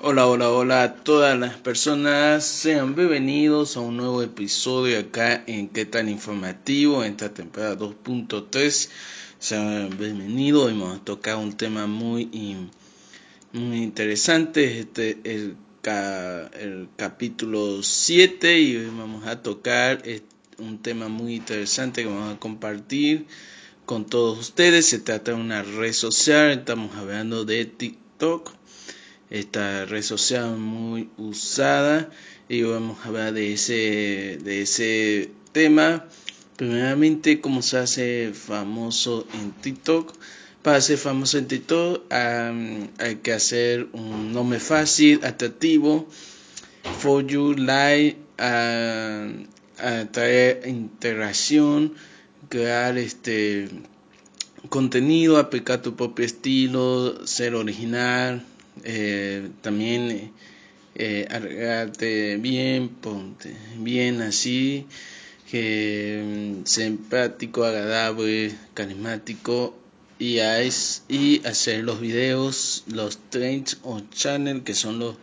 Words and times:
Hola, 0.00 0.28
hola, 0.28 0.50
hola 0.50 0.82
a 0.84 0.94
todas 0.94 1.36
las 1.36 1.56
personas. 1.56 2.46
Sean 2.46 2.94
bienvenidos 2.94 3.76
a 3.76 3.80
un 3.80 3.96
nuevo 3.96 4.22
episodio 4.22 5.00
acá 5.00 5.42
en 5.48 5.68
¿Qué 5.68 5.86
tan 5.86 6.08
informativo? 6.08 7.02
En 7.02 7.12
esta 7.12 7.34
temporada 7.34 7.76
2.3. 7.76 8.90
Sean 9.40 9.90
bienvenidos. 9.98 10.66
Hoy 10.66 10.78
vamos 10.78 11.00
a 11.00 11.04
tocar 11.04 11.36
un 11.38 11.56
tema 11.56 11.88
muy, 11.88 12.26
muy 13.52 13.82
interesante. 13.82 14.78
Este 14.78 15.18
el, 15.24 15.56
el 16.60 16.88
capítulo 16.96 17.82
7 17.82 18.60
y 18.60 18.76
hoy 18.76 18.92
vamos 18.96 19.26
a 19.26 19.42
tocar 19.42 20.04
un 20.58 20.78
tema 20.80 21.08
muy 21.08 21.34
interesante 21.34 22.04
que 22.04 22.08
vamos 22.08 22.36
a 22.36 22.38
compartir 22.38 23.26
con 23.84 24.06
todos 24.06 24.38
ustedes. 24.38 24.86
Se 24.86 25.00
trata 25.00 25.32
de 25.32 25.38
una 25.38 25.64
red 25.64 25.92
social. 25.92 26.52
Estamos 26.52 26.94
hablando 26.94 27.44
de 27.44 27.64
TikTok 27.64 28.58
esta 29.30 29.84
red 29.84 30.02
social 30.02 30.56
muy 30.56 31.08
usada. 31.16 32.10
Y 32.48 32.62
vamos 32.62 32.98
a 33.04 33.08
hablar 33.08 33.32
de 33.34 33.52
ese 33.52 34.38
de 34.42 34.62
ese 34.62 35.30
tema. 35.52 36.06
Primeramente 36.56 37.40
cómo 37.40 37.62
se 37.62 37.78
hace 37.78 38.32
famoso 38.34 39.26
en 39.34 39.52
TikTok 39.52 40.14
para 40.62 40.80
ser 40.80 40.98
famoso 40.98 41.38
en 41.38 41.46
TikTok 41.46 42.12
hay 42.12 43.16
que 43.22 43.32
hacer 43.32 43.88
un 43.92 44.32
nombre 44.32 44.58
fácil 44.60 45.24
atractivo. 45.24 46.06
For 46.98 47.24
you 47.26 47.54
like 47.54 48.18
traer 50.12 50.62
integración 50.66 51.94
crear 52.48 52.98
este 52.98 53.68
contenido 54.68 55.38
aplicar 55.38 55.80
tu 55.80 55.94
propio 55.96 56.24
estilo 56.26 57.26
ser 57.26 57.54
original 57.54 58.44
eh, 58.84 59.48
también 59.62 60.32
eh, 60.94 62.38
bien, 62.40 62.88
ponte 62.88 63.54
bien 63.76 64.22
así, 64.22 64.86
que 65.50 66.60
mm, 66.62 66.66
simpático, 66.66 67.64
agradable, 67.64 68.54
carismático 68.74 69.74
y, 70.18 70.38
y 71.08 71.46
hacer 71.46 71.84
los 71.84 72.00
videos, 72.00 72.84
los 72.88 73.18
trends 73.30 73.78
o 73.82 74.00
channel 74.10 74.62
que 74.62 74.74
son 74.74 74.98
los 74.98 75.16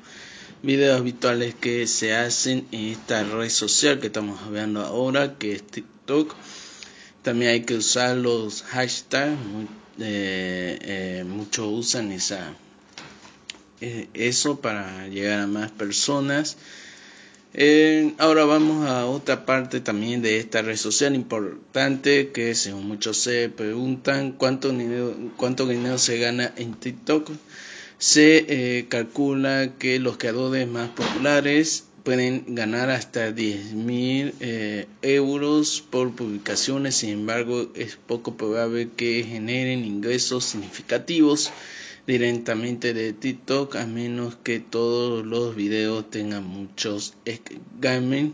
videos 0.63 0.99
habituales 0.99 1.53
que 1.53 1.85
se 1.85 2.15
hacen 2.15 2.65
en 2.71 2.85
esta 2.85 3.23
red 3.23 3.49
social 3.49 3.99
que 3.99 4.07
estamos 4.07 4.41
hablando 4.41 4.81
ahora, 4.81 5.37
que 5.37 5.53
es 5.53 5.63
TikTok. 5.67 6.35
También 7.21 7.51
hay 7.51 7.61
que 7.61 7.75
usar 7.75 8.17
los 8.17 8.63
hashtags, 8.63 9.37
eh, 9.99 10.77
eh, 10.81 11.23
muchos 11.27 11.67
usan 11.67 12.11
esa 12.11 12.55
eso 14.13 14.59
para 14.59 15.07
llegar 15.07 15.39
a 15.39 15.47
más 15.47 15.71
personas. 15.71 16.57
Eh, 17.53 18.13
ahora 18.17 18.43
vamos 18.43 18.85
a 18.85 19.05
otra 19.05 19.45
parte 19.45 19.79
también 19.79 20.21
de 20.21 20.39
esta 20.39 20.61
red 20.61 20.75
social 20.75 21.15
importante 21.15 22.31
que 22.33 22.53
según 22.53 22.85
muchos 22.85 23.17
se 23.17 23.47
preguntan 23.47 24.33
cuánto 24.33 24.71
dinero, 24.71 25.15
cuánto 25.37 25.65
dinero 25.65 25.97
se 25.97 26.17
gana 26.19 26.53
en 26.57 26.73
TikTok. 26.73 27.31
Se 27.97 28.45
eh, 28.49 28.87
calcula 28.89 29.71
que 29.79 29.99
los 29.99 30.17
creadores 30.17 30.67
más 30.67 30.89
populares 30.89 31.85
pueden 32.03 32.43
ganar 32.55 32.89
hasta 32.89 33.31
10 33.31 33.71
mil 33.73 34.35
euros 35.01 35.81
por 35.89 36.11
publicaciones, 36.13 36.97
sin 36.97 37.11
embargo 37.11 37.71
es 37.73 37.95
poco 37.95 38.35
probable 38.35 38.89
que 38.95 39.23
generen 39.23 39.85
ingresos 39.85 40.43
significativos 40.43 41.51
directamente 42.07 42.93
de 42.93 43.13
TikTok 43.13 43.75
a 43.75 43.85
menos 43.85 44.35
que 44.35 44.59
todos 44.59 45.25
los 45.25 45.55
videos 45.55 46.09
tengan 46.09 46.43
muchos 46.45 47.15
gaming 47.79 48.33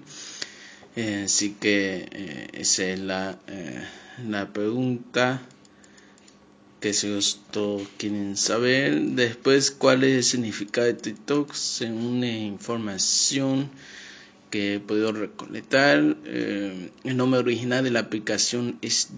eh, 0.95 1.23
así 1.25 1.55
que 1.59 2.09
eh, 2.11 2.47
esa 2.53 2.83
es 2.85 2.99
la, 2.99 3.39
eh, 3.47 3.81
la 4.27 4.51
pregunta 4.51 5.41
que 6.81 6.93
si 6.93 7.07
todos 7.51 7.87
quieren 7.97 8.35
saber. 8.35 8.99
Después 9.01 9.71
cuál 9.71 10.03
es 10.03 10.15
el 10.15 10.23
significado 10.23 10.87
de 10.87 10.95
TikTok 10.95 11.53
según 11.53 12.21
la 12.21 12.27
información 12.27 13.69
que 14.51 14.75
he 14.75 14.79
podido 14.79 15.11
recolectar. 15.13 16.17
Eh, 16.25 16.91
el 17.03 17.17
nombre 17.17 17.39
original 17.39 17.83
de 17.83 17.89
la 17.89 18.01
aplicación 18.01 18.77
es 18.83 19.09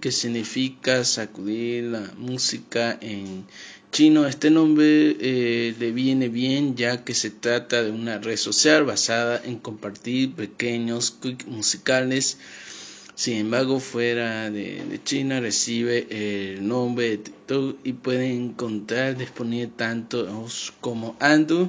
que 0.00 0.12
significa 0.12 1.04
sacudir 1.04 1.84
la 1.84 2.12
música 2.18 2.98
en 3.00 3.46
chino. 3.92 4.26
Este 4.26 4.50
nombre 4.50 5.16
eh, 5.20 5.74
le 5.78 5.92
viene 5.92 6.28
bien 6.28 6.76
ya 6.76 7.04
que 7.04 7.14
se 7.14 7.30
trata 7.30 7.82
de 7.82 7.90
una 7.90 8.18
red 8.18 8.36
social 8.36 8.84
basada 8.84 9.40
en 9.42 9.56
compartir 9.56 10.34
pequeños 10.34 11.12
clics 11.12 11.46
musicales. 11.46 12.36
Sin 13.14 13.38
embargo, 13.38 13.80
fuera 13.80 14.50
de, 14.50 15.00
China 15.04 15.40
recibe 15.40 16.06
el 16.10 16.68
nombre 16.68 17.08
de 17.10 17.18
TikTok 17.18 17.78
y 17.82 17.94
pueden 17.94 18.50
encontrar 18.50 19.16
disponible 19.16 19.72
tanto 19.74 20.46
como 20.82 21.16
Android 21.18 21.68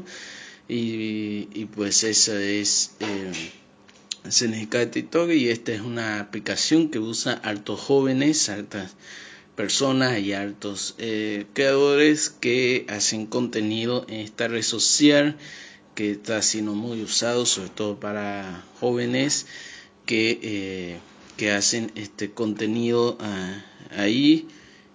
y, 0.70 1.66
pues 1.76 2.04
eso 2.04 2.38
es 2.38 2.92
eh, 3.00 3.32
significa 4.30 4.80
de 4.80 4.88
TikTok 4.88 5.32
y 5.32 5.50
esta 5.50 5.72
es 5.72 5.82
una 5.82 6.20
aplicación 6.20 6.90
que 6.90 7.00
usa 7.00 7.34
altos 7.34 7.80
jóvenes, 7.80 8.50
altas 8.50 8.96
personas 9.56 10.20
y 10.20 10.34
altos 10.34 10.96
eh, 10.98 11.46
creadores 11.54 12.30
que 12.30 12.86
hacen 12.90 13.26
contenido 13.26 14.06
en 14.08 14.20
esta 14.20 14.48
red 14.48 14.62
social 14.62 15.38
que 15.96 16.12
está 16.12 16.42
siendo 16.42 16.74
muy 16.74 17.02
usado 17.02 17.46
sobre 17.46 17.70
todo 17.70 18.00
para 18.00 18.64
jóvenes 18.80 19.48
que, 20.06 20.40
eh, 20.44 21.00
que 21.38 21.52
hacen 21.52 21.92
este 21.96 22.30
contenido 22.30 23.18
ah, 23.20 23.66
ahí 23.98 24.48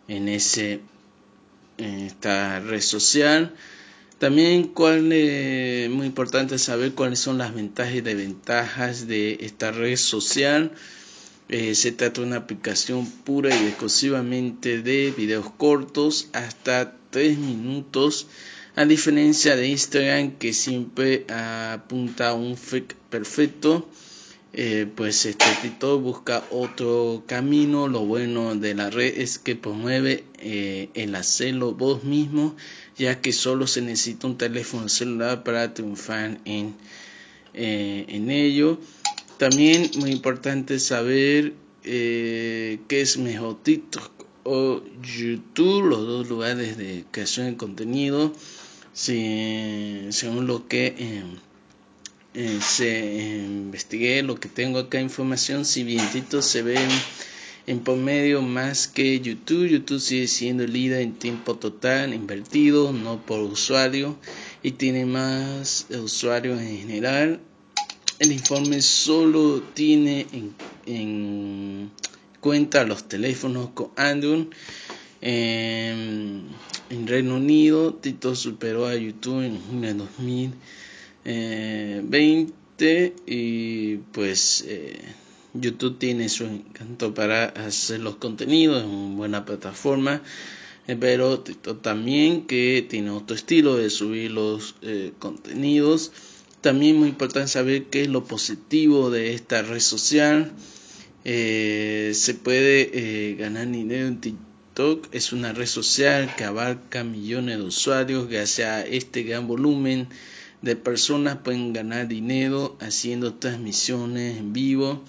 en 0.06 0.28
ese 0.28 0.80
en 1.78 2.00
esta 2.00 2.60
red 2.60 2.82
social 2.82 3.54
también 4.22 4.68
cuál 4.68 5.12
es 5.12 5.90
muy 5.90 6.06
importante 6.06 6.56
saber 6.56 6.92
cuáles 6.92 7.18
son 7.18 7.38
las 7.38 7.52
ventajas 7.52 7.96
y 7.96 8.02
desventajas 8.02 9.08
de 9.08 9.38
esta 9.40 9.72
red 9.72 9.96
social. 9.96 10.70
Eh, 11.48 11.74
se 11.74 11.90
trata 11.90 12.20
de 12.20 12.28
una 12.28 12.36
aplicación 12.36 13.04
pura 13.04 13.50
y 13.52 13.66
exclusivamente 13.66 14.80
de 14.80 15.12
videos 15.16 15.50
cortos 15.50 16.28
hasta 16.34 16.94
3 17.10 17.36
minutos, 17.36 18.28
a 18.76 18.84
diferencia 18.84 19.56
de 19.56 19.66
Instagram 19.66 20.38
que 20.38 20.52
siempre 20.52 21.26
apunta 21.26 22.28
a 22.28 22.34
un 22.34 22.56
fake 22.56 22.94
perfecto. 23.10 23.88
Eh, 24.54 24.86
pues 24.94 25.26
este 25.26 25.46
TikTok 25.62 26.00
busca 26.00 26.44
otro 26.52 27.24
camino. 27.26 27.88
Lo 27.88 28.06
bueno 28.06 28.54
de 28.54 28.74
la 28.74 28.88
red 28.88 29.18
es 29.18 29.40
que 29.40 29.56
promueve 29.56 30.24
eh, 30.38 30.90
el 30.94 31.14
hacerlo 31.16 31.72
vos 31.72 32.04
mismo 32.04 32.54
ya 32.96 33.20
que 33.20 33.32
solo 33.32 33.66
se 33.66 33.82
necesita 33.82 34.26
un 34.26 34.38
teléfono 34.38 34.88
celular 34.88 35.42
para 35.44 35.74
triunfar 35.74 36.38
en, 36.44 36.74
eh, 37.54 38.04
en 38.08 38.30
ello. 38.30 38.78
También 39.38 39.90
muy 39.98 40.10
importante 40.10 40.78
saber 40.78 41.54
eh, 41.84 42.78
qué 42.88 43.00
es 43.00 43.18
mejor 43.18 43.62
TikTok 43.62 44.10
o 44.44 44.82
YouTube, 45.02 45.84
los 45.86 46.06
dos 46.06 46.28
lugares 46.28 46.76
de 46.76 47.04
creación 47.10 47.46
de 47.46 47.56
contenido, 47.56 48.32
según 48.92 50.46
lo 50.46 50.68
que 50.68 51.22
eh, 52.34 52.58
se 52.60 53.44
investigué, 53.44 54.22
lo 54.22 54.36
que 54.36 54.48
tengo 54.48 54.78
acá 54.78 55.00
información, 55.00 55.64
si 55.64 55.84
bien 55.84 56.00
se 56.40 56.62
ve 56.62 56.78
en 57.66 57.80
promedio 57.80 58.42
más 58.42 58.88
que 58.88 59.20
YouTube. 59.20 59.68
YouTube 59.68 60.00
sigue 60.00 60.26
siendo 60.26 60.66
líder 60.66 61.02
en 61.02 61.14
tiempo 61.14 61.56
total 61.56 62.14
invertido, 62.14 62.92
no 62.92 63.24
por 63.24 63.40
usuario, 63.40 64.16
y 64.62 64.72
tiene 64.72 65.06
más 65.06 65.86
usuarios 65.90 66.60
en 66.60 66.78
general. 66.78 67.40
El 68.18 68.32
informe 68.32 68.82
solo 68.82 69.62
tiene 69.74 70.26
en, 70.86 71.90
cuenta 72.40 72.84
los 72.84 73.08
teléfonos 73.08 73.70
con 73.70 73.90
Android. 73.96 74.46
en 75.20 76.46
Reino 77.06 77.36
Unido, 77.36 77.94
Tito 77.94 78.34
superó 78.34 78.86
a 78.86 78.96
YouTube 78.96 79.42
en 79.42 79.60
junio 79.60 79.88
de 79.88 79.98
2020 81.24 83.14
y 83.26 83.96
pues 84.12 84.64
eh, 84.66 84.98
YouTube 85.54 85.98
tiene 85.98 86.28
su 86.28 86.44
encanto 86.44 87.14
para 87.14 87.44
hacer 87.44 88.00
los 88.00 88.16
contenidos, 88.16 88.82
es 88.82 88.88
una 88.88 89.16
buena 89.16 89.44
plataforma, 89.44 90.22
eh, 90.86 90.96
pero 90.98 91.40
también 91.40 92.46
que 92.46 92.86
tiene 92.88 93.10
otro 93.10 93.36
estilo 93.36 93.76
de 93.76 93.90
subir 93.90 94.30
los 94.30 94.76
eh, 94.82 95.12
contenidos. 95.18 96.12
También 96.60 96.96
muy 96.96 97.08
importante 97.08 97.48
saber 97.48 97.84
qué 97.84 98.02
es 98.02 98.08
lo 98.08 98.24
positivo 98.24 99.10
de 99.10 99.34
esta 99.34 99.62
red 99.62 99.80
social. 99.80 100.52
Eh, 101.24 102.12
se 102.14 102.34
puede 102.34 103.36
ganar 103.38 103.70
dinero 103.70 104.06
en 104.06 104.20
TikTok 104.20 105.08
es 105.12 105.32
una 105.34 105.52
red 105.52 105.66
social 105.66 106.34
que 106.34 106.44
abarca 106.44 107.04
millones 107.04 107.58
de 107.58 107.64
usuarios 107.64 108.28
gracias 108.28 108.68
a 108.68 108.86
este 108.86 109.22
gran 109.22 109.46
volumen 109.46 110.08
de 110.62 110.76
personas 110.76 111.38
pueden 111.44 111.74
ganar 111.74 112.08
dinero 112.08 112.76
haciendo 112.80 113.34
transmisiones 113.34 114.38
en 114.38 114.52
vivo. 114.54 115.04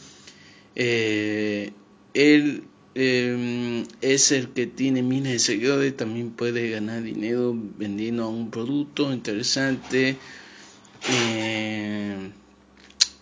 Eh, 0.75 1.71
él 2.13 2.63
em, 2.95 3.85
es 4.01 4.31
el 4.31 4.49
que 4.49 4.67
tiene 4.67 5.01
miles 5.03 5.31
de 5.33 5.39
seguidores, 5.39 5.95
también 5.97 6.31
puede 6.31 6.69
ganar 6.69 7.03
dinero 7.03 7.55
vendiendo 7.77 8.29
un 8.29 8.51
producto 8.51 9.11
interesante 9.13 10.17
eh, 11.09 12.29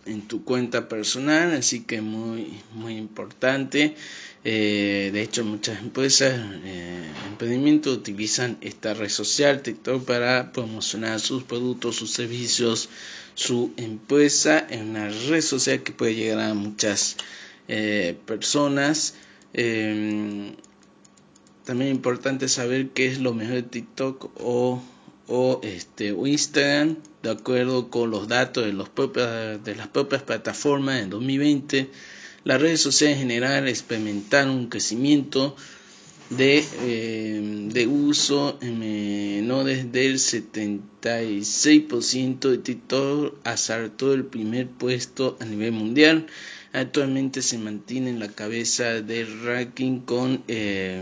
en 0.05 0.21
tu 0.27 0.43
cuenta 0.43 0.87
personal, 0.89 1.53
así 1.53 1.81
que 1.83 2.01
muy 2.01 2.59
muy 2.73 2.97
importante. 2.97 3.95
Eh, 4.43 5.11
de 5.13 5.21
hecho, 5.21 5.45
muchas 5.45 5.79
empresas, 5.79 6.33
eh, 6.63 7.11
emprendimientos 7.27 7.95
utilizan 7.95 8.57
esta 8.61 8.95
red 8.95 9.09
social, 9.09 9.61
TikTok, 9.61 10.03
para 10.03 10.51
promocionar 10.51 11.19
sus 11.19 11.43
productos, 11.43 11.95
sus 11.95 12.11
servicios, 12.11 12.89
su 13.35 13.71
empresa 13.77 14.65
en 14.69 14.89
una 14.89 15.09
red 15.09 15.41
social 15.41 15.83
que 15.83 15.91
puede 15.91 16.15
llegar 16.15 16.39
a 16.39 16.53
muchas 16.55 17.17
eh, 17.67 18.17
personas. 18.25 19.13
Eh, 19.53 20.55
también 21.63 21.91
es 21.91 21.95
importante 21.95 22.49
saber 22.49 22.89
qué 22.89 23.07
es 23.07 23.19
lo 23.19 23.33
mejor 23.35 23.55
de 23.55 23.63
TikTok 23.63 24.31
o, 24.41 24.81
o, 25.27 25.61
este, 25.63 26.07
Instagram, 26.07 26.97
de 27.21 27.29
acuerdo 27.29 27.91
con 27.91 28.09
los 28.09 28.27
datos 28.27 28.65
de, 28.65 28.73
los 28.73 28.89
de 29.63 29.75
las 29.75 29.87
propias 29.87 30.23
plataformas 30.23 31.01
en 31.03 31.11
2020 31.11 31.91
las 32.43 32.61
redes 32.61 32.81
sociales 32.81 33.17
en 33.17 33.23
general 33.23 33.67
experimentaron 33.67 34.55
un 34.55 34.67
crecimiento 34.67 35.55
de, 36.31 36.65
eh, 36.83 37.41
de 37.73 37.87
uso 37.87 38.57
no 38.61 39.63
desde 39.65 40.05
el 40.07 40.15
76% 40.17 42.49
de 42.49 42.57
TikTok 42.57 43.35
asaltó 43.43 44.13
el 44.13 44.23
primer 44.25 44.67
puesto 44.67 45.37
a 45.41 45.45
nivel 45.45 45.73
mundial. 45.73 46.25
Actualmente 46.73 47.41
se 47.41 47.57
mantiene 47.57 48.11
en 48.11 48.19
la 48.19 48.29
cabeza 48.29 49.01
del 49.01 49.43
ranking 49.43 49.99
con, 49.99 50.41
eh, 50.47 51.01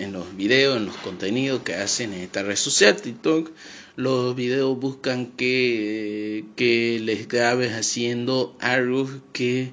en 0.00 0.12
los 0.12 0.36
videos, 0.36 0.76
en 0.76 0.86
los 0.86 0.96
contenidos 0.98 1.62
que 1.62 1.74
hacen 1.74 2.12
en 2.12 2.20
esta 2.20 2.42
red 2.42 2.56
social, 2.56 2.94
TikTok 3.00 3.50
los 3.96 4.34
videos 4.34 4.78
buscan 4.78 5.26
que, 5.26 6.44
que 6.56 6.98
les 7.02 7.28
grabes 7.28 7.72
haciendo 7.72 8.56
algo 8.60 9.08
que, 9.32 9.72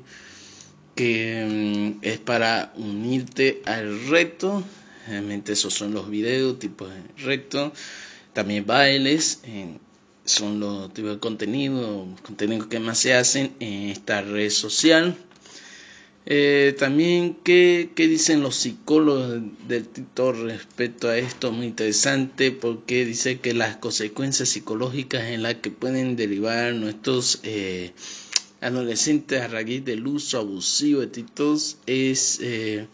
que 0.96 1.96
mm, 2.02 2.06
es 2.06 2.20
para 2.20 2.74
unirte 2.76 3.62
al 3.66 4.08
reto. 4.08 4.64
Realmente 5.08 5.54
esos 5.54 5.74
son 5.74 5.94
los 5.94 6.10
videos, 6.10 6.60
tipos 6.60 6.90
de 6.90 7.24
reto. 7.24 7.72
También 8.34 8.66
bailes, 8.66 9.42
son 10.26 10.60
los 10.60 10.94
tipos 10.94 11.12
de 11.12 11.20
contenido, 11.20 12.08
contenidos 12.24 12.68
que 12.68 12.80
más 12.80 13.00
se 13.00 13.14
hacen 13.16 13.56
en 13.60 13.90
esta 13.90 14.22
red 14.22 14.50
social. 14.50 15.18
Eh, 16.32 16.76
también, 16.78 17.40
¿qué, 17.44 17.90
¿qué, 17.96 18.08
dicen 18.08 18.44
los 18.44 18.56
psicólogos 18.56 19.42
del 19.68 19.88
TikTok 19.88 20.36
respecto 20.36 21.10
a 21.10 21.18
esto? 21.18 21.52
Muy 21.52 21.66
interesante 21.66 22.52
porque 22.52 23.04
dice 23.04 23.40
que 23.40 23.56
las 23.56 23.78
consecuencias 23.78 24.50
psicológicas 24.50 25.24
en 25.24 25.42
las 25.42 25.56
que 25.56 25.72
pueden 25.72 26.16
derivar 26.16 26.76
nuestros 26.76 27.40
eh, 27.42 27.94
adolescentes 28.62 29.42
a 29.42 29.48
raíz 29.48 29.84
del 29.84 30.06
uso 30.06 30.38
abusivo 30.38 31.02
de 31.02 31.08
TikTok 31.08 31.60
es, 31.88 32.38
eh, 32.44 32.88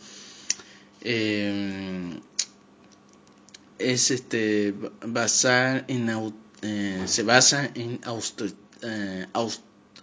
es 3.78 4.12
este, 4.12 4.74
basar 5.06 5.84
en, 5.90 6.10
se 7.06 7.24
basa 7.24 7.70
en 7.75 8.00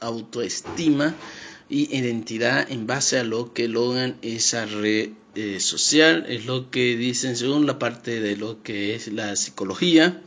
autoestima 0.01 1.17
y 1.73 1.89
identidad 1.97 2.71
en 2.71 2.87
base 2.87 3.19
a 3.19 3.25
lo 3.25 3.55
que 3.55 3.67
logran 3.67 4.19
esa 4.21 4.67
red 4.67 5.09
eh, 5.35 5.59
social, 5.59 6.27
es 6.29 6.45
lo 6.45 6.71
que 6.71 6.97
dicen 6.99 7.35
según 7.35 7.67
la 7.67 7.79
parte 7.79 8.21
de 8.21 8.37
lo 8.37 8.63
que 8.63 8.95
es 8.95 9.09
la 9.09 9.35
psicología 9.37 10.21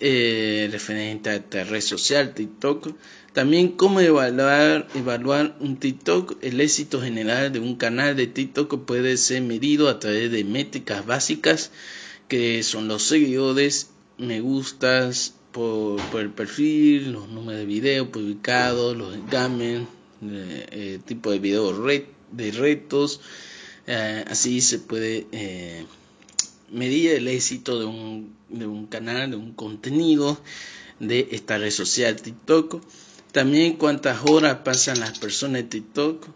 eh, 0.00 0.68
referente 0.70 1.30
a 1.30 1.36
esta 1.36 1.64
red 1.64 1.80
social, 1.80 2.34
TikTok. 2.34 2.90
También 3.32 3.68
cómo 3.68 4.00
evaluar, 4.00 4.86
evaluar 4.94 5.56
un 5.60 5.78
TikTok, 5.78 6.36
el 6.42 6.60
éxito 6.60 7.00
general 7.00 7.50
de 7.50 7.60
un 7.60 7.76
canal 7.76 8.14
de 8.14 8.26
TikTok 8.26 8.84
puede 8.84 9.16
ser 9.16 9.40
medido 9.40 9.88
a 9.88 9.98
través 9.98 10.30
de 10.30 10.44
métricas 10.44 11.06
básicas 11.06 11.70
que 12.28 12.62
son 12.64 12.86
los 12.86 13.02
seguidores, 13.02 13.88
me 14.18 14.42
gustas 14.42 15.32
por, 15.52 15.98
por 16.10 16.20
el 16.20 16.30
perfil, 16.32 17.12
los 17.12 17.30
números 17.30 17.60
de 17.60 17.66
video 17.66 18.12
publicados, 18.12 18.94
los 18.94 19.14
engames, 19.14 19.86
eh, 20.22 20.98
tipo 21.06 21.30
de 21.30 21.38
video 21.38 21.72
de 22.32 22.50
retos. 22.52 23.20
Eh, 23.86 24.24
así 24.28 24.60
se 24.60 24.78
puede 24.78 25.26
eh, 25.32 25.86
medir 26.70 27.12
el 27.12 27.26
éxito 27.28 27.78
de 27.78 27.86
un, 27.86 28.36
de 28.50 28.66
un 28.66 28.86
canal, 28.86 29.30
de 29.30 29.36
un 29.36 29.54
contenido 29.54 30.38
de 31.00 31.28
esta 31.32 31.56
red 31.56 31.70
social 31.70 32.16
TikTok. 32.16 32.82
También 33.32 33.76
cuántas 33.76 34.20
horas 34.26 34.58
pasan 34.64 35.00
las 35.00 35.18
personas 35.18 35.62
en 35.62 35.68
TikTok. 35.70 36.26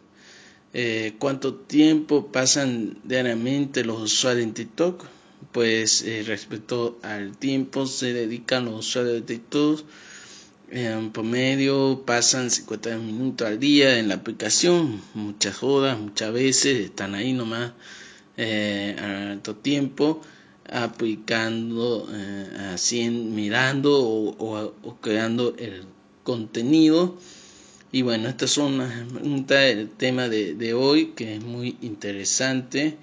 Eh, 0.75 1.15
cuánto 1.19 1.55
tiempo 1.55 2.33
pasan 2.33 2.99
diariamente 3.05 3.85
los 3.85 4.01
usuarios 4.01 4.45
en 4.45 4.55
TikTok. 4.55 5.05
Pues 5.53 6.07
respecto 6.25 6.99
al 7.03 7.37
tiempo 7.37 7.85
se 7.85 8.15
dedican 8.15 8.65
los 8.65 8.87
usuarios 8.87 9.15
de 9.15 9.23
TikTok 9.23 9.85
en 10.73 11.13
promedio 11.13 12.03
pasan 12.07 12.51
50 12.51 12.97
minutos 12.97 13.47
al 13.47 13.61
día 13.61 13.99
en 13.99 14.09
la 14.09 14.15
aplicación, 14.15 15.03
muchas 15.13 15.63
horas, 15.63 15.99
muchas 15.99 16.33
veces 16.33 16.87
están 16.87 17.15
ahí 17.15 17.35
nomás 17.35 17.73
eh, 18.39 18.97
a 18.99 19.33
alto 19.33 19.55
tiempo 19.55 20.23
aplicando, 20.71 22.09
eh, 22.11 22.71
así 22.73 23.11
mirando 23.11 24.01
o, 24.01 24.97
creando 25.03 25.55
el 25.59 25.85
contenido. 26.25 27.19
Y 27.93 28.01
bueno, 28.01 28.31
estas 28.31 28.53
son 28.53 28.79
las 28.79 28.91
preguntas 29.13 29.59
del 29.59 29.91
tema 29.91 30.31
de, 30.31 30.73
hoy 30.73 31.13
que 31.15 31.35
es 31.35 31.43
muy 31.43 31.77
interesante 31.83 32.97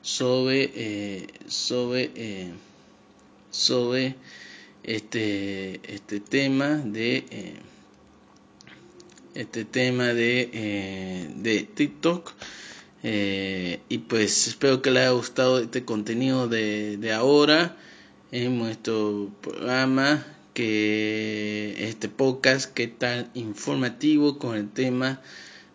sobre 0.00 1.26
sobre 1.46 2.50
sobre 3.50 4.16
este 4.82 5.80
este 5.94 6.20
tema 6.20 6.76
de 6.84 7.54
este 9.34 9.64
tema 9.64 10.08
de, 10.08 11.28
de 11.36 11.62
TikTok. 11.62 12.32
Y 13.02 13.98
pues 13.98 14.48
espero 14.48 14.82
que 14.82 14.90
les 14.90 15.02
haya 15.02 15.10
gustado 15.12 15.60
este 15.60 15.84
contenido 15.84 16.48
de, 16.48 16.96
de 16.96 17.12
ahora 17.12 17.76
en 18.32 18.58
nuestro 18.58 19.30
programa 19.40 20.26
que 20.54 21.74
este 21.78 22.08
podcast 22.08 22.72
que 22.72 22.88
tan 22.88 23.30
informativo 23.34 24.38
con 24.38 24.56
el 24.56 24.68
tema 24.70 25.20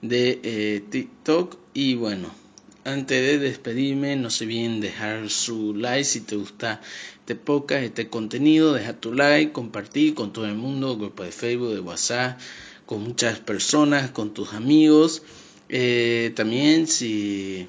de 0.01 0.39
eh, 0.43 0.83
TikTok. 0.89 1.57
Y 1.73 1.95
bueno 1.95 2.45
antes 2.85 3.19
de 3.19 3.39
despedirme 3.39 4.15
no 4.15 4.29
se 4.29 4.43
olviden 4.43 4.79
dejar 4.79 5.29
su 5.31 5.73
like 5.73 6.03
si 6.03 6.21
te 6.21 6.35
gusta 6.35 6.81
este 7.25 7.33
podcast 7.33 7.83
este 7.83 8.07
contenido 8.07 8.73
deja 8.73 8.93
tu 8.93 9.11
like 9.11 9.51
compartir 9.51 10.13
con 10.13 10.31
todo 10.31 10.45
el 10.45 10.53
mundo 10.53 10.95
grupo 10.95 11.23
de 11.23 11.31
Facebook 11.31 11.73
de 11.73 11.79
WhatsApp 11.79 12.39
con 12.85 13.01
muchas 13.01 13.39
personas 13.39 14.11
con 14.11 14.31
tus 14.31 14.53
amigos 14.53 15.23
eh, 15.67 16.33
también 16.35 16.85
si 16.85 17.67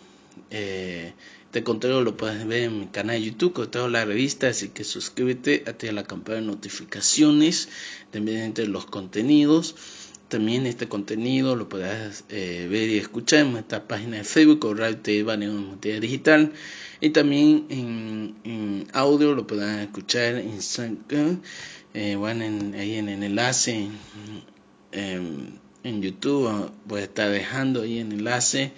eh, 0.51 1.15
este 1.47 1.65
contenido 1.65 2.03
lo 2.03 2.19
puedes 2.19 2.47
ver 2.47 2.65
en 2.65 2.81
mi 2.81 2.87
canal 2.89 3.17
de 3.17 3.31
YouTube, 3.31 3.55
con 3.55 3.71
toda 3.71 3.89
la 3.89 4.05
revista, 4.05 4.49
así 4.49 4.69
que 4.69 4.85
suscríbete, 4.85 5.65
activa 5.67 5.95
la 5.95 6.05
campana 6.05 6.41
de 6.41 6.47
notificaciones, 6.47 7.71
también 8.11 8.53
de 8.53 8.67
los 8.67 8.85
contenidos. 8.85 9.75
También 10.29 10.67
este 10.67 10.89
contenido 10.89 11.55
lo 11.55 11.69
puedes 11.69 12.25
eh, 12.29 12.67
ver 12.71 12.89
y 12.89 12.99
escuchar 12.99 13.41
en 13.41 13.53
nuestra 13.53 13.87
página 13.87 14.19
de 14.19 14.25
Facebook 14.25 14.65
o 14.65 14.75
TV 14.75 16.01
Digital. 16.01 16.53
Y 17.01 17.11
también 17.11 17.67
en, 17.69 18.87
audio 18.93 19.35
lo 19.35 19.47
puedes 19.47 19.83
escuchar 19.83 20.37
en 20.37 20.51
Instagram. 20.51 21.41
Eh, 21.95 22.17
ahí 22.77 22.95
en 22.97 23.09
el 23.09 23.23
enlace 23.23 23.89
en, 24.93 25.61
en 25.87 26.03
YouTube 26.03 26.71
voy 26.85 27.01
a 27.01 27.05
estar 27.05 27.31
dejando 27.31 27.83
ahí 27.83 28.01
el 28.01 28.13
enlace 28.13 28.73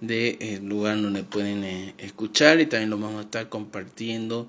del 0.00 0.38
de, 0.38 0.60
lugar 0.62 1.00
donde 1.00 1.22
pueden 1.22 1.62
eh, 1.62 1.94
escuchar 1.98 2.60
y 2.60 2.66
también 2.66 2.90
lo 2.90 2.98
vamos 2.98 3.18
a 3.18 3.22
estar 3.22 3.48
compartiendo 3.48 4.48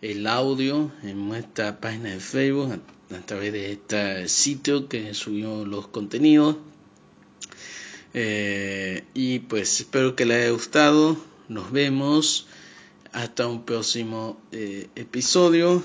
el 0.00 0.26
audio 0.26 0.92
en 1.02 1.28
nuestra 1.28 1.80
página 1.80 2.10
de 2.10 2.20
Facebook 2.20 2.80
a, 3.10 3.20
través 3.26 3.52
de 3.52 3.72
este 3.72 4.28
sitio 4.28 4.88
que 4.88 5.14
subió 5.14 5.64
los 5.64 5.88
contenidos. 5.88 6.56
Eh, 8.14 9.04
y 9.14 9.40
pues 9.40 9.80
espero 9.80 10.16
que 10.16 10.24
les 10.26 10.42
haya 10.42 10.50
gustado. 10.50 11.16
Nos 11.48 11.72
vemos. 11.72 12.46
Hasta 13.12 13.46
un 13.46 13.64
próximo 13.64 14.38
eh, 14.52 14.88
episodio. 14.94 15.82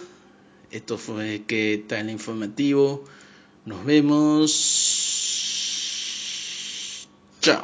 Esto 0.71 0.97
fue 0.97 1.43
que 1.47 1.83
tan 1.87 2.09
informativo. 2.09 3.05
Nos 3.65 3.85
vemos. 3.85 4.49
Chao 7.41 7.61